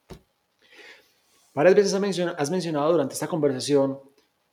Varias 1.54 1.76
veces 1.76 1.94
has 2.38 2.52
mencionado 2.52 2.92
durante 2.92 3.14
esta 3.14 3.28
conversación 3.28 4.00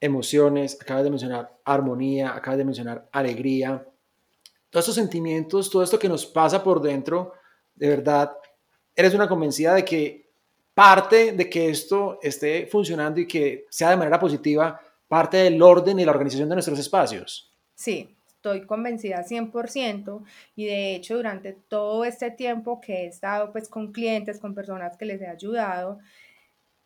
emociones, 0.02 0.76
acabas 0.81 1.04
de 1.04 1.11
mencionar 1.11 1.57
armonía, 1.64 2.35
acabas 2.35 2.59
de 2.59 2.64
mencionar 2.64 3.09
alegría, 3.12 3.87
todos 4.69 4.85
estos 4.85 4.95
sentimientos, 4.97 5.71
todo 5.71 5.83
esto 5.83 5.99
que 5.99 6.09
nos 6.09 6.26
pasa 6.26 6.64
por 6.64 6.81
dentro, 6.81 7.35
de 7.75 7.88
verdad, 7.88 8.33
eres 8.95 9.14
una 9.14 9.29
convencida 9.29 9.75
de 9.75 9.85
que 9.85 10.31
parte 10.75 11.33
de 11.33 11.50
que 11.50 11.69
esto 11.69 12.19
esté 12.23 12.67
funcionando 12.67 13.21
y 13.21 13.26
que 13.26 13.67
sea 13.69 13.91
de 13.91 13.97
manera 13.97 14.19
positiva, 14.19 14.81
parte 15.09 15.37
del 15.38 15.61
orden 15.61 15.99
y 15.99 16.05
la 16.05 16.12
organización 16.12 16.49
de 16.49 16.55
nuestros 16.55 16.79
espacios. 16.79 17.52
Sí, 17.75 18.17
estoy 18.37 18.67
convencida 18.67 19.25
100% 19.25 20.25
y 20.57 20.67
de 20.67 20.95
hecho 20.95 21.17
durante 21.17 21.52
todo 21.52 22.05
este 22.05 22.31
tiempo 22.31 22.81
que 22.81 23.05
he 23.05 23.07
estado 23.07 23.52
pues 23.52 23.69
con 23.69 23.93
clientes, 23.93 24.38
con 24.38 24.55
personas 24.55 24.97
que 24.97 25.05
les 25.05 25.21
he 25.21 25.26
ayudado, 25.26 25.99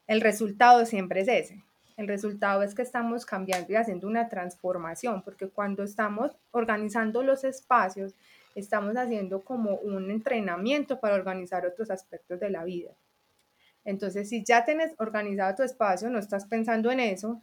el 0.06 0.20
resultado 0.20 0.84
siempre 0.86 1.20
es 1.20 1.28
ese. 1.28 1.62
El 1.96 2.08
resultado 2.08 2.62
es 2.62 2.74
que 2.74 2.82
estamos 2.82 3.24
cambiando 3.24 3.72
y 3.72 3.76
haciendo 3.76 4.06
una 4.06 4.28
transformación, 4.28 5.22
porque 5.22 5.48
cuando 5.48 5.82
estamos 5.82 6.32
organizando 6.50 7.22
los 7.22 7.42
espacios, 7.42 8.12
estamos 8.56 8.96
haciendo 8.96 9.44
como 9.44 9.76
un 9.76 10.10
entrenamiento 10.10 10.98
para 10.98 11.14
organizar 11.14 11.64
otros 11.66 11.90
aspectos 11.90 12.40
de 12.40 12.50
la 12.50 12.64
vida. 12.64 12.90
Entonces, 13.84 14.28
si 14.28 14.42
ya 14.44 14.64
tienes 14.64 14.94
organizado 14.98 15.54
tu 15.56 15.62
espacio, 15.62 16.10
no 16.10 16.18
estás 16.18 16.46
pensando 16.46 16.90
en 16.90 16.98
eso, 16.98 17.42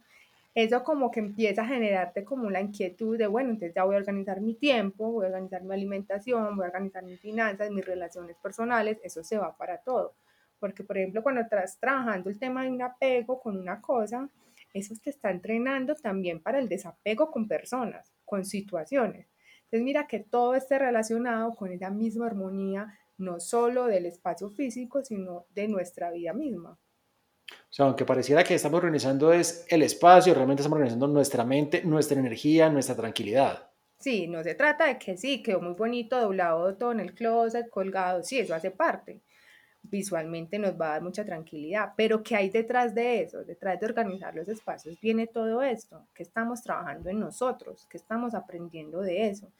eso 0.54 0.84
como 0.84 1.10
que 1.10 1.20
empieza 1.20 1.62
a 1.62 1.66
generarte 1.66 2.24
como 2.24 2.50
la 2.50 2.60
inquietud 2.60 3.16
de, 3.16 3.26
bueno, 3.26 3.50
entonces 3.50 3.74
ya 3.74 3.84
voy 3.84 3.96
a 3.96 3.98
organizar 3.98 4.40
mi 4.40 4.54
tiempo, 4.54 5.10
voy 5.10 5.24
a 5.24 5.28
organizar 5.28 5.62
mi 5.62 5.74
alimentación, 5.74 6.56
voy 6.56 6.64
a 6.64 6.68
organizar 6.68 7.02
mis 7.04 7.20
finanzas, 7.20 7.70
mis 7.70 7.84
relaciones 7.84 8.36
personales, 8.36 8.98
eso 9.02 9.24
se 9.24 9.38
va 9.38 9.56
para 9.56 9.78
todo. 9.78 10.14
Porque, 10.60 10.84
por 10.84 10.98
ejemplo, 10.98 11.22
cuando 11.22 11.40
estás 11.40 11.78
trabajando 11.78 12.28
el 12.28 12.38
tema 12.38 12.62
de 12.62 12.70
un 12.70 12.82
apego 12.82 13.40
con 13.40 13.56
una 13.56 13.80
cosa, 13.80 14.28
eso 14.72 14.94
te 15.02 15.10
está 15.10 15.30
entrenando 15.30 15.94
también 15.94 16.40
para 16.40 16.58
el 16.58 16.68
desapego 16.68 17.30
con 17.30 17.48
personas, 17.48 18.12
con 18.24 18.44
situaciones. 18.44 19.33
Entonces 19.74 19.86
mira 19.86 20.06
que 20.06 20.20
todo 20.20 20.54
esté 20.54 20.78
relacionado 20.78 21.52
con 21.56 21.72
esa 21.72 21.90
misma 21.90 22.26
armonía, 22.26 22.96
no 23.18 23.40
solo 23.40 23.86
del 23.86 24.06
espacio 24.06 24.48
físico, 24.48 25.02
sino 25.02 25.46
de 25.50 25.66
nuestra 25.66 26.12
vida 26.12 26.32
misma. 26.32 26.78
O 27.50 27.72
sea, 27.72 27.86
aunque 27.86 28.04
pareciera 28.04 28.44
que 28.44 28.54
estamos 28.54 28.78
organizando 28.78 29.32
es 29.32 29.66
el 29.68 29.82
espacio, 29.82 30.32
realmente 30.32 30.60
estamos 30.60 30.76
organizando 30.76 31.08
nuestra 31.08 31.44
mente, 31.44 31.82
nuestra 31.84 32.20
energía, 32.20 32.70
nuestra 32.70 32.94
tranquilidad. 32.94 33.68
Sí, 33.98 34.28
no 34.28 34.44
se 34.44 34.54
trata 34.54 34.86
de 34.86 34.96
que 34.96 35.16
sí, 35.16 35.42
quedó 35.42 35.60
muy 35.60 35.74
bonito, 35.74 36.20
doblado 36.20 36.76
todo 36.76 36.92
en 36.92 37.00
el 37.00 37.12
closet, 37.12 37.68
colgado, 37.68 38.22
sí, 38.22 38.38
eso 38.38 38.54
hace 38.54 38.70
parte 38.70 39.22
visualmente 39.90 40.58
nos 40.58 40.80
va 40.80 40.86
a 40.86 40.92
dar 40.94 41.02
mucha 41.02 41.24
tranquilidad. 41.24 41.92
Pero 41.96 42.22
¿qué 42.22 42.36
hay 42.36 42.50
detrás 42.50 42.94
de 42.94 43.22
eso? 43.22 43.44
Detrás 43.44 43.78
de 43.80 43.86
organizar 43.86 44.34
los 44.34 44.48
espacios 44.48 45.00
viene 45.00 45.26
todo 45.26 45.62
esto, 45.62 46.06
que 46.14 46.22
estamos 46.22 46.62
trabajando 46.62 47.10
en 47.10 47.20
nosotros, 47.20 47.86
que 47.88 47.96
estamos 47.96 48.34
aprendiendo 48.34 49.00
de 49.00 49.28
eso. 49.28 49.52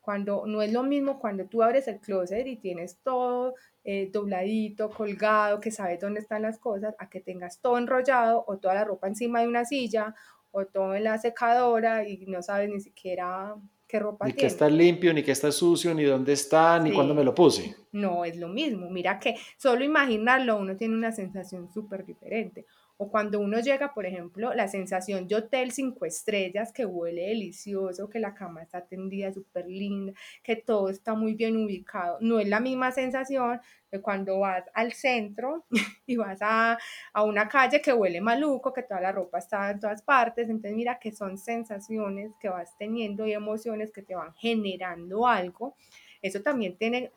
Cuando 0.00 0.44
no 0.46 0.62
es 0.62 0.72
lo 0.72 0.82
mismo 0.82 1.20
cuando 1.20 1.44
tú 1.46 1.62
abres 1.62 1.86
el 1.86 2.00
closet 2.00 2.46
y 2.46 2.56
tienes 2.56 2.98
todo 3.02 3.54
eh, 3.84 4.10
dobladito, 4.12 4.90
colgado, 4.90 5.60
que 5.60 5.70
sabes 5.70 6.00
dónde 6.00 6.20
están 6.20 6.42
las 6.42 6.58
cosas, 6.58 6.94
a 6.98 7.08
que 7.08 7.20
tengas 7.20 7.60
todo 7.60 7.78
enrollado 7.78 8.44
o 8.46 8.58
toda 8.58 8.74
la 8.74 8.84
ropa 8.84 9.08
encima 9.08 9.40
de 9.40 9.48
una 9.48 9.64
silla 9.64 10.14
o 10.52 10.64
todo 10.66 10.94
en 10.94 11.04
la 11.04 11.18
secadora 11.18 12.08
y 12.08 12.26
no 12.26 12.42
sabes 12.42 12.70
ni 12.70 12.80
siquiera 12.80 13.54
ropa 13.98 14.26
ni 14.26 14.32
que 14.32 14.46
está 14.46 14.68
limpio, 14.68 15.12
ni 15.12 15.22
que 15.22 15.32
está 15.32 15.50
sucio, 15.50 15.94
ni 15.94 16.04
dónde 16.04 16.32
está, 16.32 16.78
ni 16.78 16.92
cuándo 16.92 17.14
me 17.14 17.24
lo 17.24 17.34
puse. 17.34 17.74
No, 17.92 18.24
es 18.24 18.36
lo 18.36 18.48
mismo. 18.48 18.88
Mira 18.90 19.18
que 19.18 19.34
solo 19.56 19.84
imaginarlo 19.84 20.56
uno 20.56 20.76
tiene 20.76 20.94
una 20.94 21.12
sensación 21.12 21.68
súper 21.72 22.04
diferente. 22.04 22.66
O 23.02 23.10
cuando 23.10 23.40
uno 23.40 23.60
llega, 23.60 23.94
por 23.94 24.04
ejemplo, 24.04 24.52
la 24.52 24.68
sensación 24.68 25.26
de 25.26 25.34
hotel 25.34 25.72
cinco 25.72 26.04
estrellas, 26.04 26.70
que 26.70 26.84
huele 26.84 27.28
delicioso, 27.28 28.10
que 28.10 28.18
la 28.20 28.34
cama 28.34 28.62
está 28.62 28.84
tendida 28.84 29.32
súper 29.32 29.66
linda, 29.66 30.12
que 30.42 30.56
todo 30.56 30.90
está 30.90 31.14
muy 31.14 31.32
bien 31.32 31.56
ubicado. 31.56 32.18
No 32.20 32.38
es 32.38 32.46
la 32.46 32.60
misma 32.60 32.92
sensación 32.92 33.58
de 33.90 34.02
cuando 34.02 34.40
vas 34.40 34.64
al 34.74 34.92
centro 34.92 35.64
y 36.06 36.16
vas 36.16 36.40
a, 36.42 36.76
a 37.14 37.22
una 37.22 37.48
calle 37.48 37.80
que 37.80 37.94
huele 37.94 38.20
maluco, 38.20 38.70
que 38.70 38.82
toda 38.82 39.00
la 39.00 39.12
ropa 39.12 39.38
está 39.38 39.70
en 39.70 39.80
todas 39.80 40.02
partes. 40.02 40.50
Entonces, 40.50 40.74
mira 40.76 40.98
que 40.98 41.10
son 41.10 41.38
sensaciones 41.38 42.32
que 42.38 42.50
vas 42.50 42.76
teniendo 42.76 43.26
y 43.26 43.32
emociones 43.32 43.92
que 43.92 44.02
te 44.02 44.14
van 44.14 44.34
generando 44.34 45.26
algo. 45.26 45.74
Eso 46.20 46.42
también 46.42 46.76
tiene 46.76 47.12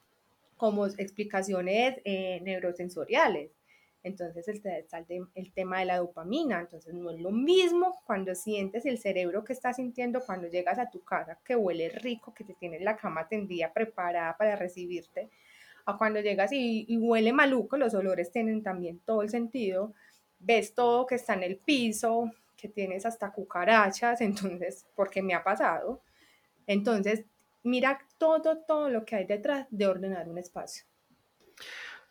como 0.55 0.85
explicaciones 0.85 1.99
eh, 2.05 2.39
neurosensoriales 2.41 3.51
entonces 4.03 4.47
está 4.49 5.05
el, 5.33 5.53
tema 5.53 5.79
de 5.79 5.85
la 5.85 5.97
dopamina. 5.97 6.59
Entonces 6.59 6.93
no 6.93 7.09
es 7.09 7.21
lo 7.21 7.31
mismo 7.31 8.01
cuando 8.05 8.35
sientes 8.35 8.85
el 8.85 8.97
cerebro 8.97 9.43
que 9.43 9.53
está 9.53 9.73
sintiendo 9.73 10.21
cuando 10.25 10.47
llegas 10.47 10.77
a 10.77 10.89
tu 10.89 11.01
casa, 11.03 11.39
que 11.43 11.55
huele 11.55 11.89
rico, 11.89 12.33
que 12.33 12.43
te 12.43 12.53
tienes 12.53 12.81
la 12.81 12.97
cama 12.97 13.27
tendida 13.27 13.71
preparada 13.71 14.35
para 14.37 14.57
recibirte, 14.57 15.29
a 15.85 15.97
cuando 15.97 16.19
llegas 16.19 16.51
y, 16.51 16.85
y 16.87 16.97
huele 16.97 17.33
maluco, 17.33 17.77
los 17.77 17.93
olores 17.93 18.31
tienen 18.31 18.61
también 18.61 18.99
todo 18.99 19.21
el 19.21 19.29
sentido. 19.29 19.93
Ves 20.39 20.73
todo 20.75 21.05
que 21.05 21.15
está 21.15 21.33
en 21.33 21.43
el 21.43 21.57
piso, 21.57 22.31
que 22.57 22.67
tienes 22.67 23.05
hasta 23.05 23.31
cucarachas, 23.31 24.19
entonces, 24.21 24.85
porque 24.95 25.21
me 25.21 25.33
ha 25.33 25.43
pasado. 25.43 26.01
Entonces, 26.67 27.23
mira 27.63 27.99
todo, 28.17 28.57
todo 28.59 28.89
lo 28.89 29.05
que 29.05 29.15
hay 29.15 29.25
detrás 29.25 29.67
de 29.69 29.87
ordenar 29.87 30.29
un 30.29 30.37
espacio. 30.37 30.85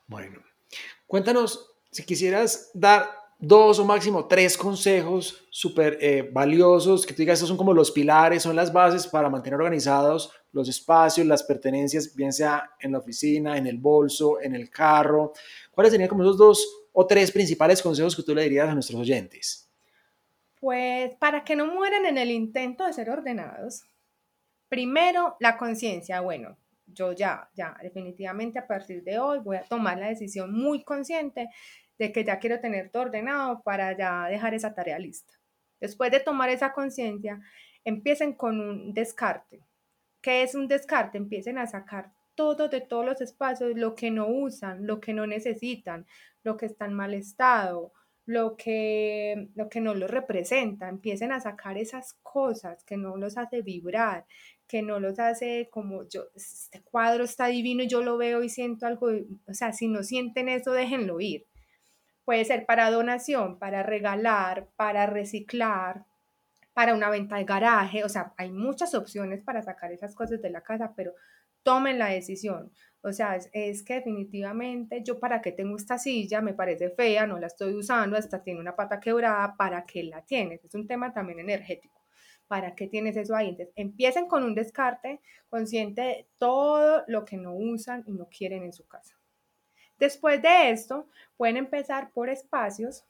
Bueno, 0.07 0.43
cuéntanos 1.07 1.72
si 1.93 2.05
quisieras 2.05 2.71
dar 2.75 3.09
dos 3.39 3.79
o 3.79 3.85
máximo 3.85 4.27
tres 4.27 4.57
consejos 4.57 5.47
súper 5.51 5.99
eh, 6.01 6.29
valiosos, 6.33 7.05
que 7.05 7.13
tú 7.13 7.19
digas, 7.19 7.35
estos 7.35 7.49
son 7.49 7.59
como 7.59 7.75
los 7.75 7.91
pilares, 7.91 8.43
son 8.43 8.57
las 8.57 8.73
bases 8.73 9.07
para 9.07 9.29
mantener 9.29 9.61
organizados 9.61 10.33
los 10.53 10.69
espacios, 10.69 11.27
las 11.27 11.43
pertenencias, 11.43 12.15
bien 12.15 12.33
sea 12.33 12.71
en 12.81 12.93
la 12.93 12.99
oficina, 12.99 13.57
en 13.57 13.67
el 13.67 13.79
bolso, 13.79 14.41
en 14.41 14.55
el 14.55 14.71
carro. 14.71 15.33
¿Cuáles 15.71 15.93
serían 15.93 16.09
como 16.09 16.23
esos 16.23 16.39
dos 16.39 16.89
o 16.93 17.07
tres 17.07 17.31
principales 17.31 17.83
consejos 17.83 18.15
que 18.15 18.23
tú 18.23 18.35
le 18.35 18.43
dirías 18.43 18.69
a 18.69 18.75
nuestros 18.75 19.01
oyentes? 19.01 19.69
Pues 20.61 21.15
para 21.17 21.43
que 21.43 21.57
no 21.57 21.67
mueran 21.67 22.07
en 22.07 22.19
el 22.19 22.31
intento 22.31 22.85
de 22.87 22.93
ser 22.93 23.11
ordenados, 23.11 23.83
primero 24.69 25.37
la 25.41 25.57
conciencia, 25.57 26.21
bueno, 26.21 26.57
yo 26.87 27.13
ya, 27.13 27.51
ya, 27.55 27.77
definitivamente 27.83 28.59
a 28.59 28.67
partir 28.67 29.03
de 29.03 29.19
hoy 29.19 29.39
voy 29.39 29.57
a 29.57 29.65
tomar 29.65 29.99
la 29.99 30.09
decisión 30.09 30.53
muy 30.53 30.85
consciente 30.85 31.49
de 32.03 32.11
que 32.11 32.25
ya 32.25 32.41
quiero 32.41 32.59
tener 32.59 32.91
todo 32.91 33.05
ordenado 33.05 33.63
para 33.63 33.97
ya 33.97 34.27
dejar 34.27 34.55
esa 34.55 34.75
tarea 34.75 34.99
lista. 34.99 35.35
Después 35.81 36.11
de 36.11 36.19
tomar 36.19 36.51
esa 36.51 36.73
conciencia, 36.73 37.41
empiecen 37.85 38.33
con 38.33 38.61
un 38.61 38.93
descarte. 38.93 39.61
¿Qué 40.21 40.43
es 40.43 40.57
un 40.57 40.67
descarte? 40.67 41.17
Empiecen 41.17 41.59
a 41.59 41.69
sacar 41.69 42.13
todo 42.35 42.69
de 42.69 42.81
todos 42.81 43.07
los 43.07 43.21
espacios, 43.21 43.77
lo 43.77 43.95
que 43.95 44.11
no 44.11 44.27
usan, 44.27 44.85
lo 44.85 44.99
que 44.99 45.15
no 45.15 45.29
necesitan, 45.29 46.05
lo 46.43 46.57
que 46.57 46.67
está 46.67 46.87
en 46.87 46.95
mal 46.95 47.15
estado, 47.15 47.93
lo 48.27 48.57
que, 48.57 49.51
lo 49.55 49.69
que 49.69 49.81
no 49.81 49.95
los 49.95 50.11
representa. 50.11 50.89
Empiecen 50.89 51.31
a 51.31 51.41
sacar 51.41 51.79
esas 51.79 52.15
cosas 52.25 52.83
que 52.83 52.97
no 52.97 53.17
los 53.17 53.39
hace 53.39 53.63
vibrar, 53.63 54.27
que 54.67 54.83
no 54.83 54.99
los 54.99 55.21
hace 55.21 55.69
como 55.71 56.09
yo, 56.09 56.25
este 56.35 56.83
cuadro 56.83 57.23
está 57.23 57.47
divino 57.47 57.85
yo 57.85 58.03
lo 58.03 58.17
veo 58.17 58.43
y 58.43 58.49
siento 58.49 58.87
algo, 58.87 59.07
o 59.47 59.55
sea, 59.55 59.73
si 59.73 59.87
no 59.87 60.03
sienten 60.03 60.49
eso, 60.49 60.73
déjenlo 60.73 61.21
ir. 61.21 61.47
Puede 62.25 62.45
ser 62.45 62.67
para 62.67 62.91
donación, 62.91 63.59
para 63.59 63.83
regalar, 63.83 64.69
para 64.77 65.07
reciclar, 65.07 66.05
para 66.73 66.95
una 66.95 67.11
venta 67.11 67.37
de 67.37 67.45
garaje, 67.45 68.05
o 68.05 68.09
sea, 68.09 68.33
hay 68.37 68.51
muchas 68.51 68.95
opciones 68.95 69.43
para 69.43 69.63
sacar 69.63 69.93
esas 69.93 70.15
cosas 70.15 70.41
de 70.41 70.51
la 70.51 70.63
casa, 70.63 70.95
pero 70.97 71.15
tomen 71.63 71.99
la 71.99 72.09
decisión. 72.09 72.73
O 73.03 73.13
sea, 73.13 73.37
es, 73.53 73.83
que 73.83 73.95
definitivamente 73.95 75.03
yo 75.03 75.19
para 75.19 75.43
qué 75.43 75.53
tengo 75.53 75.77
esta 75.77 75.99
silla, 75.99 76.41
me 76.41 76.55
parece 76.55 76.91
fea, 76.91 77.27
no 77.27 77.39
la 77.39 77.49
estoy 77.49 77.75
usando, 77.75 78.17
hasta 78.17 78.43
tiene 78.43 78.61
una 78.61 78.77
pata 78.77 79.01
quebrada, 79.01 79.57
¿para 79.57 79.85
qué 79.85 80.05
la 80.05 80.23
tienes? 80.23 80.65
Es 80.65 80.75
un 80.75 80.87
tema 80.87 81.13
también 81.13 81.41
energético. 81.41 82.01
¿Para 82.47 82.75
qué 82.75 82.87
tienes 82.87 83.17
eso 83.17 83.35
ahí? 83.35 83.49
Entonces, 83.49 83.73
empiecen 83.77 84.29
con 84.29 84.45
un 84.45 84.55
descarte 84.55 85.21
consciente 85.49 86.03
de 86.03 86.29
todo 86.39 87.03
lo 87.09 87.25
que 87.25 87.37
no 87.37 87.55
usan 87.55 88.05
y 88.07 88.13
no 88.13 88.29
quieren 88.29 88.63
en 88.63 88.73
su 88.73 88.87
casa. 88.87 89.17
Después 89.99 90.43
de 90.43 90.71
esto, 90.71 91.09
pueden 91.37 91.57
empezar 91.57 92.11
por 92.13 92.29
espacios, 92.29 93.05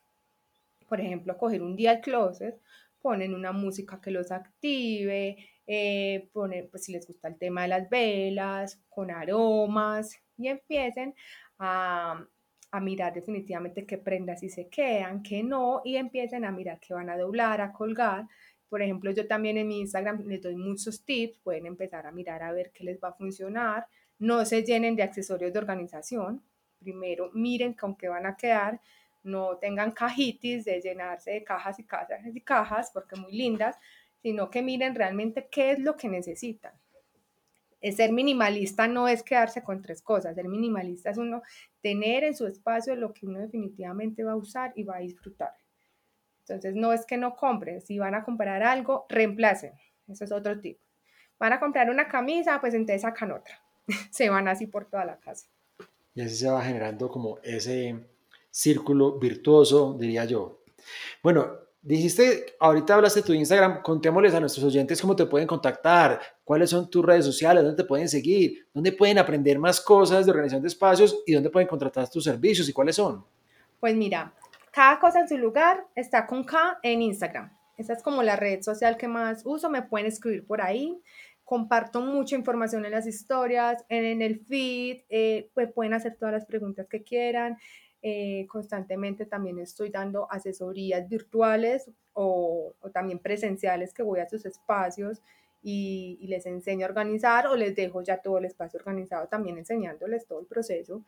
por 0.88 1.00
ejemplo, 1.00 1.36
coger 1.38 1.62
un 1.62 1.76
día 1.76 1.92
el 1.92 2.00
closet, 2.00 2.60
ponen 3.00 3.34
una 3.34 3.52
música 3.52 4.00
que 4.00 4.10
los 4.10 4.30
active, 4.30 5.36
eh, 5.66 6.28
poner, 6.32 6.68
pues 6.70 6.84
si 6.84 6.92
les 6.92 7.06
gusta 7.06 7.28
el 7.28 7.38
tema 7.38 7.62
de 7.62 7.68
las 7.68 7.88
velas, 7.88 8.80
con 8.88 9.10
aromas, 9.10 10.18
y 10.36 10.48
empiecen 10.48 11.14
a, 11.58 12.26
a 12.70 12.80
mirar 12.80 13.12
definitivamente 13.12 13.86
qué 13.86 13.98
prendas 13.98 14.40
sí 14.40 14.48
se 14.48 14.68
quedan, 14.68 15.22
qué 15.22 15.42
no, 15.42 15.82
y 15.84 15.96
empiecen 15.96 16.44
a 16.44 16.52
mirar 16.52 16.80
qué 16.80 16.94
van 16.94 17.10
a 17.10 17.16
doblar, 17.16 17.60
a 17.60 17.72
colgar. 17.72 18.26
Por 18.68 18.80
ejemplo, 18.80 19.10
yo 19.10 19.26
también 19.26 19.58
en 19.58 19.68
mi 19.68 19.80
Instagram 19.80 20.24
les 20.26 20.40
doy 20.40 20.56
muchos 20.56 21.04
tips, 21.04 21.38
pueden 21.40 21.66
empezar 21.66 22.06
a 22.06 22.12
mirar 22.12 22.42
a 22.42 22.52
ver 22.52 22.72
qué 22.72 22.84
les 22.84 22.98
va 22.98 23.08
a 23.08 23.12
funcionar. 23.12 23.86
No 24.18 24.44
se 24.46 24.62
llenen 24.62 24.96
de 24.96 25.02
accesorios 25.02 25.52
de 25.52 25.58
organización. 25.58 26.42
Primero 26.82 27.30
miren 27.32 27.74
con 27.74 27.96
qué 27.96 28.08
van 28.08 28.26
a 28.26 28.36
quedar. 28.36 28.80
No 29.22 29.56
tengan 29.58 29.92
cajitis 29.92 30.64
de 30.64 30.80
llenarse 30.80 31.30
de 31.30 31.44
cajas 31.44 31.78
y 31.78 31.84
cajas 31.84 32.20
y 32.34 32.40
cajas, 32.40 32.90
porque 32.92 33.16
muy 33.16 33.32
lindas, 33.32 33.76
sino 34.20 34.50
que 34.50 34.62
miren 34.62 34.94
realmente 34.94 35.48
qué 35.50 35.72
es 35.72 35.78
lo 35.78 35.96
que 35.96 36.08
necesitan 36.08 36.72
ser 37.90 38.12
minimalista 38.12 38.86
no 38.86 39.08
es 39.08 39.24
quedarse 39.24 39.64
con 39.64 39.82
tres 39.82 40.02
cosas, 40.02 40.36
ser 40.36 40.46
minimalista 40.46 41.10
es 41.10 41.18
uno 41.18 41.42
tener 41.80 42.22
en 42.22 42.36
su 42.36 42.46
espacio 42.46 42.94
lo 42.94 43.12
que 43.12 43.26
uno 43.26 43.40
definitivamente 43.40 44.22
va 44.22 44.32
a 44.32 44.36
usar 44.36 44.72
y 44.76 44.84
va 44.84 44.98
a 44.98 45.00
disfrutar. 45.00 45.52
Entonces 46.40 46.76
no 46.76 46.92
es 46.92 47.04
que 47.04 47.16
no 47.16 47.34
compren, 47.34 47.80
si 47.80 47.98
van 47.98 48.14
a 48.14 48.22
comprar 48.22 48.62
algo, 48.62 49.06
reemplacen, 49.08 49.72
eso 50.06 50.24
es 50.24 50.30
otro 50.30 50.60
tipo. 50.60 50.84
Van 51.38 51.52
a 51.52 51.58
comprar 51.58 51.90
una 51.90 52.06
camisa, 52.06 52.60
pues 52.60 52.74
entonces 52.74 53.02
sacan 53.02 53.32
otra, 53.32 53.60
se 54.12 54.30
van 54.30 54.46
así 54.46 54.68
por 54.68 54.88
toda 54.88 55.04
la 55.04 55.18
casa. 55.18 55.48
Y 56.14 56.20
así 56.20 56.36
se 56.36 56.50
va 56.50 56.62
generando 56.62 57.08
como 57.08 57.38
ese 57.42 58.06
círculo 58.50 59.18
virtuoso, 59.18 59.96
diría 59.98 60.24
yo. 60.24 60.62
Bueno, 61.22 61.62
Dijiste, 61.84 62.54
ahorita 62.60 62.94
hablaste 62.94 63.22
de 63.22 63.26
tu 63.26 63.32
Instagram, 63.32 63.82
contémosles 63.82 64.32
a 64.34 64.38
nuestros 64.38 64.64
oyentes 64.64 65.00
cómo 65.00 65.16
te 65.16 65.26
pueden 65.26 65.48
contactar, 65.48 66.20
cuáles 66.44 66.70
son 66.70 66.88
tus 66.88 67.04
redes 67.04 67.24
sociales, 67.24 67.64
dónde 67.64 67.82
te 67.82 67.88
pueden 67.88 68.08
seguir, 68.08 68.68
dónde 68.72 68.92
pueden 68.92 69.18
aprender 69.18 69.58
más 69.58 69.80
cosas 69.80 70.24
de 70.24 70.30
organización 70.30 70.62
de 70.62 70.68
espacios 70.68 71.20
y 71.26 71.32
dónde 71.32 71.50
pueden 71.50 71.66
contratar 71.66 72.08
tus 72.08 72.22
servicios 72.22 72.68
y 72.68 72.72
cuáles 72.72 72.94
son. 72.94 73.26
Pues 73.80 73.96
mira, 73.96 74.32
cada 74.70 75.00
cosa 75.00 75.18
en 75.18 75.28
su 75.28 75.36
lugar 75.36 75.84
está 75.96 76.24
con 76.24 76.44
K 76.44 76.78
en 76.84 77.02
Instagram. 77.02 77.52
Esa 77.76 77.94
es 77.94 78.02
como 78.04 78.22
la 78.22 78.36
red 78.36 78.62
social 78.62 78.96
que 78.96 79.08
más 79.08 79.42
uso, 79.44 79.68
me 79.68 79.82
pueden 79.82 80.06
escribir 80.06 80.46
por 80.46 80.62
ahí. 80.62 81.02
Comparto 81.52 82.00
mucha 82.00 82.34
información 82.34 82.86
en 82.86 82.92
las 82.92 83.06
historias, 83.06 83.84
en, 83.90 84.22
el 84.22 84.40
feed, 84.40 85.02
eh, 85.10 85.50
pues 85.52 85.70
pueden 85.70 85.92
hacer 85.92 86.16
todas 86.16 86.32
las 86.32 86.46
preguntas 86.46 86.86
que 86.88 87.02
quieran. 87.02 87.58
Eh, 88.00 88.46
constantemente 88.48 89.26
también 89.26 89.58
estoy 89.58 89.90
dando 89.90 90.26
asesorías 90.32 91.06
virtuales 91.10 91.90
o, 92.14 92.72
también 92.94 93.18
presenciales 93.18 93.92
que 93.92 94.02
voy 94.02 94.20
a 94.20 94.28
sus 94.30 94.46
espacios 94.46 95.20
y, 95.62 96.24
les 96.26 96.46
enseño 96.46 96.86
a 96.86 96.88
organizar 96.88 97.46
o 97.48 97.54
les 97.54 97.76
dejo 97.76 98.00
ya 98.00 98.16
todo 98.22 98.38
el 98.38 98.46
espacio 98.46 98.78
organizado 98.78 99.28
también 99.28 99.58
enseñándoles 99.58 100.26
todo 100.26 100.40
el 100.40 100.46
proceso. 100.46 101.04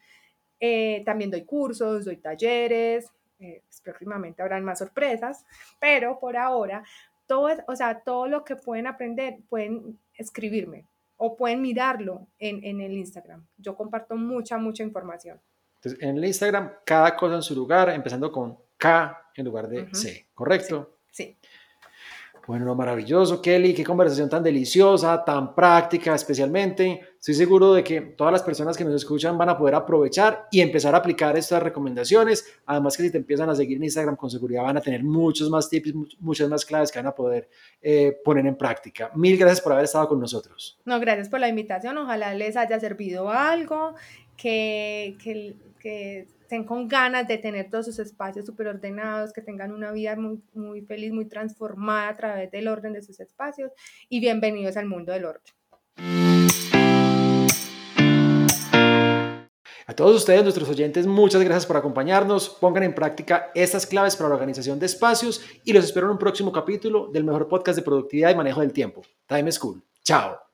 Eh, 0.61 1.03
también 1.07 1.31
doy 1.31 1.45
cursos, 1.45 2.05
doy 2.05 2.19
talleres, 2.19 3.11
eh, 3.41 3.63
pues 3.65 3.81
próximamente 3.81 4.43
habrán 4.43 4.63
más 4.63 4.81
sorpresas, 4.81 5.47
pero 5.81 6.21
por 6.21 6.37
ahora 6.37 6.85
todo, 7.27 7.49
o 7.67 7.77
sea, 7.77 8.01
todo 8.01 8.27
lo 8.27 8.45
que 8.45 8.57
pueden 8.57 8.87
aprender 8.87 9.39
pueden 9.49 9.99
escribirme 10.15 10.87
o 11.17 11.37
pueden 11.37 11.63
mirarlo 11.63 12.29
en, 12.39 12.65
en 12.65 12.81
el 12.81 12.93
Instagram. 12.93 13.47
Yo 13.57 13.77
comparto 13.77 14.17
mucha, 14.17 14.59
mucha 14.59 14.83
información. 14.83 15.41
Entonces, 15.77 16.03
en 16.03 16.17
el 16.17 16.25
Instagram, 16.25 16.73
cada 16.85 17.17
cosa 17.17 17.37
en 17.37 17.43
su 17.43 17.55
lugar, 17.55 17.91
empezando 17.91 18.33
con 18.33 18.59
K 18.79 19.31
en 19.35 19.45
lugar 19.45 19.69
de 19.69 19.89
C, 19.95 20.29
¿correcto? 20.35 20.89
sí. 20.89 20.94
Bueno, 22.47 22.75
maravilloso, 22.75 23.41
Kelly, 23.41 23.73
qué 23.73 23.83
conversación 23.83 24.29
tan 24.29 24.43
deliciosa, 24.43 25.25
tan 25.25 25.55
práctica 25.55 26.15
especialmente. 26.15 27.01
Estoy 27.19 27.35
seguro 27.35 27.73
de 27.73 27.83
que 27.83 28.01
todas 28.03 28.33
las 28.33 28.43
personas 28.43 28.77
que 28.77 28.85
nos 28.85 28.95
escuchan 28.95 29.39
van 29.39 29.49
a 29.49 29.57
poder 29.57 29.75
aprovechar 29.75 30.47
y 30.51 30.61
empezar 30.61 30.95
a 30.95 30.99
aplicar 30.99 31.39
estas 31.39 31.63
recomendaciones. 31.63 32.45
Además 32.67 32.99
que 32.99 33.05
si 33.05 33.11
te 33.11 33.17
empiezan 33.17 33.49
a 33.49 33.55
seguir 33.55 33.79
en 33.79 33.85
Instagram 33.85 34.17
con 34.17 34.29
seguridad 34.29 34.63
van 34.63 34.77
a 34.77 34.83
tener 34.83 35.03
muchos 35.03 35.49
más 35.49 35.71
tips, 35.71 35.95
muchas 36.21 36.49
más 36.51 36.67
claves 36.67 36.93
que 36.93 36.99
van 36.99 37.07
a 37.07 37.15
poder 37.15 37.49
eh, 37.81 38.15
poner 38.23 38.45
en 38.45 38.57
práctica. 38.57 39.11
Mil 39.15 39.39
gracias 39.39 39.63
por 39.63 39.73
haber 39.73 39.87
estado 39.87 40.07
con 40.09 40.21
nosotros. 40.21 40.79
No, 40.85 41.01
gracias 41.01 41.31
por 41.31 41.41
la 41.41 41.49
invitación. 41.49 41.97
Ojalá 41.97 42.35
les 42.35 42.59
haya 42.59 42.79
servido 42.79 43.31
algo, 43.31 43.95
que, 44.37 45.17
que 45.23 45.57
que 45.85 46.27
estén 46.41 46.65
con 46.65 46.89
ganas 46.89 47.29
de 47.29 47.37
tener 47.37 47.69
todos 47.69 47.85
sus 47.85 47.99
espacios 47.99 48.47
súper 48.47 48.69
ordenados, 48.69 49.35
que 49.35 49.43
tengan 49.43 49.71
una 49.71 49.93
vida 49.93 50.17
muy, 50.17 50.43
muy 50.55 50.81
feliz, 50.81 51.13
muy 51.13 51.27
transformada 51.27 52.09
a 52.09 52.17
través 52.17 52.51
del 52.51 52.69
orden 52.69 52.95
de 52.95 53.03
sus 53.03 53.21
espacios 53.21 53.71
y 54.09 54.19
bienvenidos 54.19 54.79
al 54.79 54.87
mundo 54.87 55.13
del 55.13 55.27
orden. 55.27 55.53
A 59.87 59.95
todos 59.95 60.17
ustedes, 60.17 60.43
nuestros 60.43 60.71
oyentes, 60.71 61.07
muchas 61.07 61.43
gracias 61.43 61.67
por 61.67 61.77
acompañarnos. 61.77 62.49
Pongan 62.49 62.85
en 62.85 62.95
práctica 62.95 63.51
estas 63.55 63.87
claves 63.87 64.17
para 64.17 64.31
la 64.31 64.37
organización 64.37 64.79
de 64.79 64.87
espacios 64.87 65.45
y 65.65 65.75
los 65.75 65.85
espero 65.85 66.07
en 66.07 66.13
un 66.13 66.19
próximo 66.19 66.51
capítulo 66.51 67.11
del 67.13 67.25
mejor 67.25 67.47
podcast 67.47 67.77
de 67.77 67.85
productividad 67.85 68.31
y 68.31 68.37
manejo 68.37 68.63
del 68.63 68.73
tiempo, 68.73 69.03
Time 69.27 69.53
School. 69.53 69.85
Chao. 70.03 70.54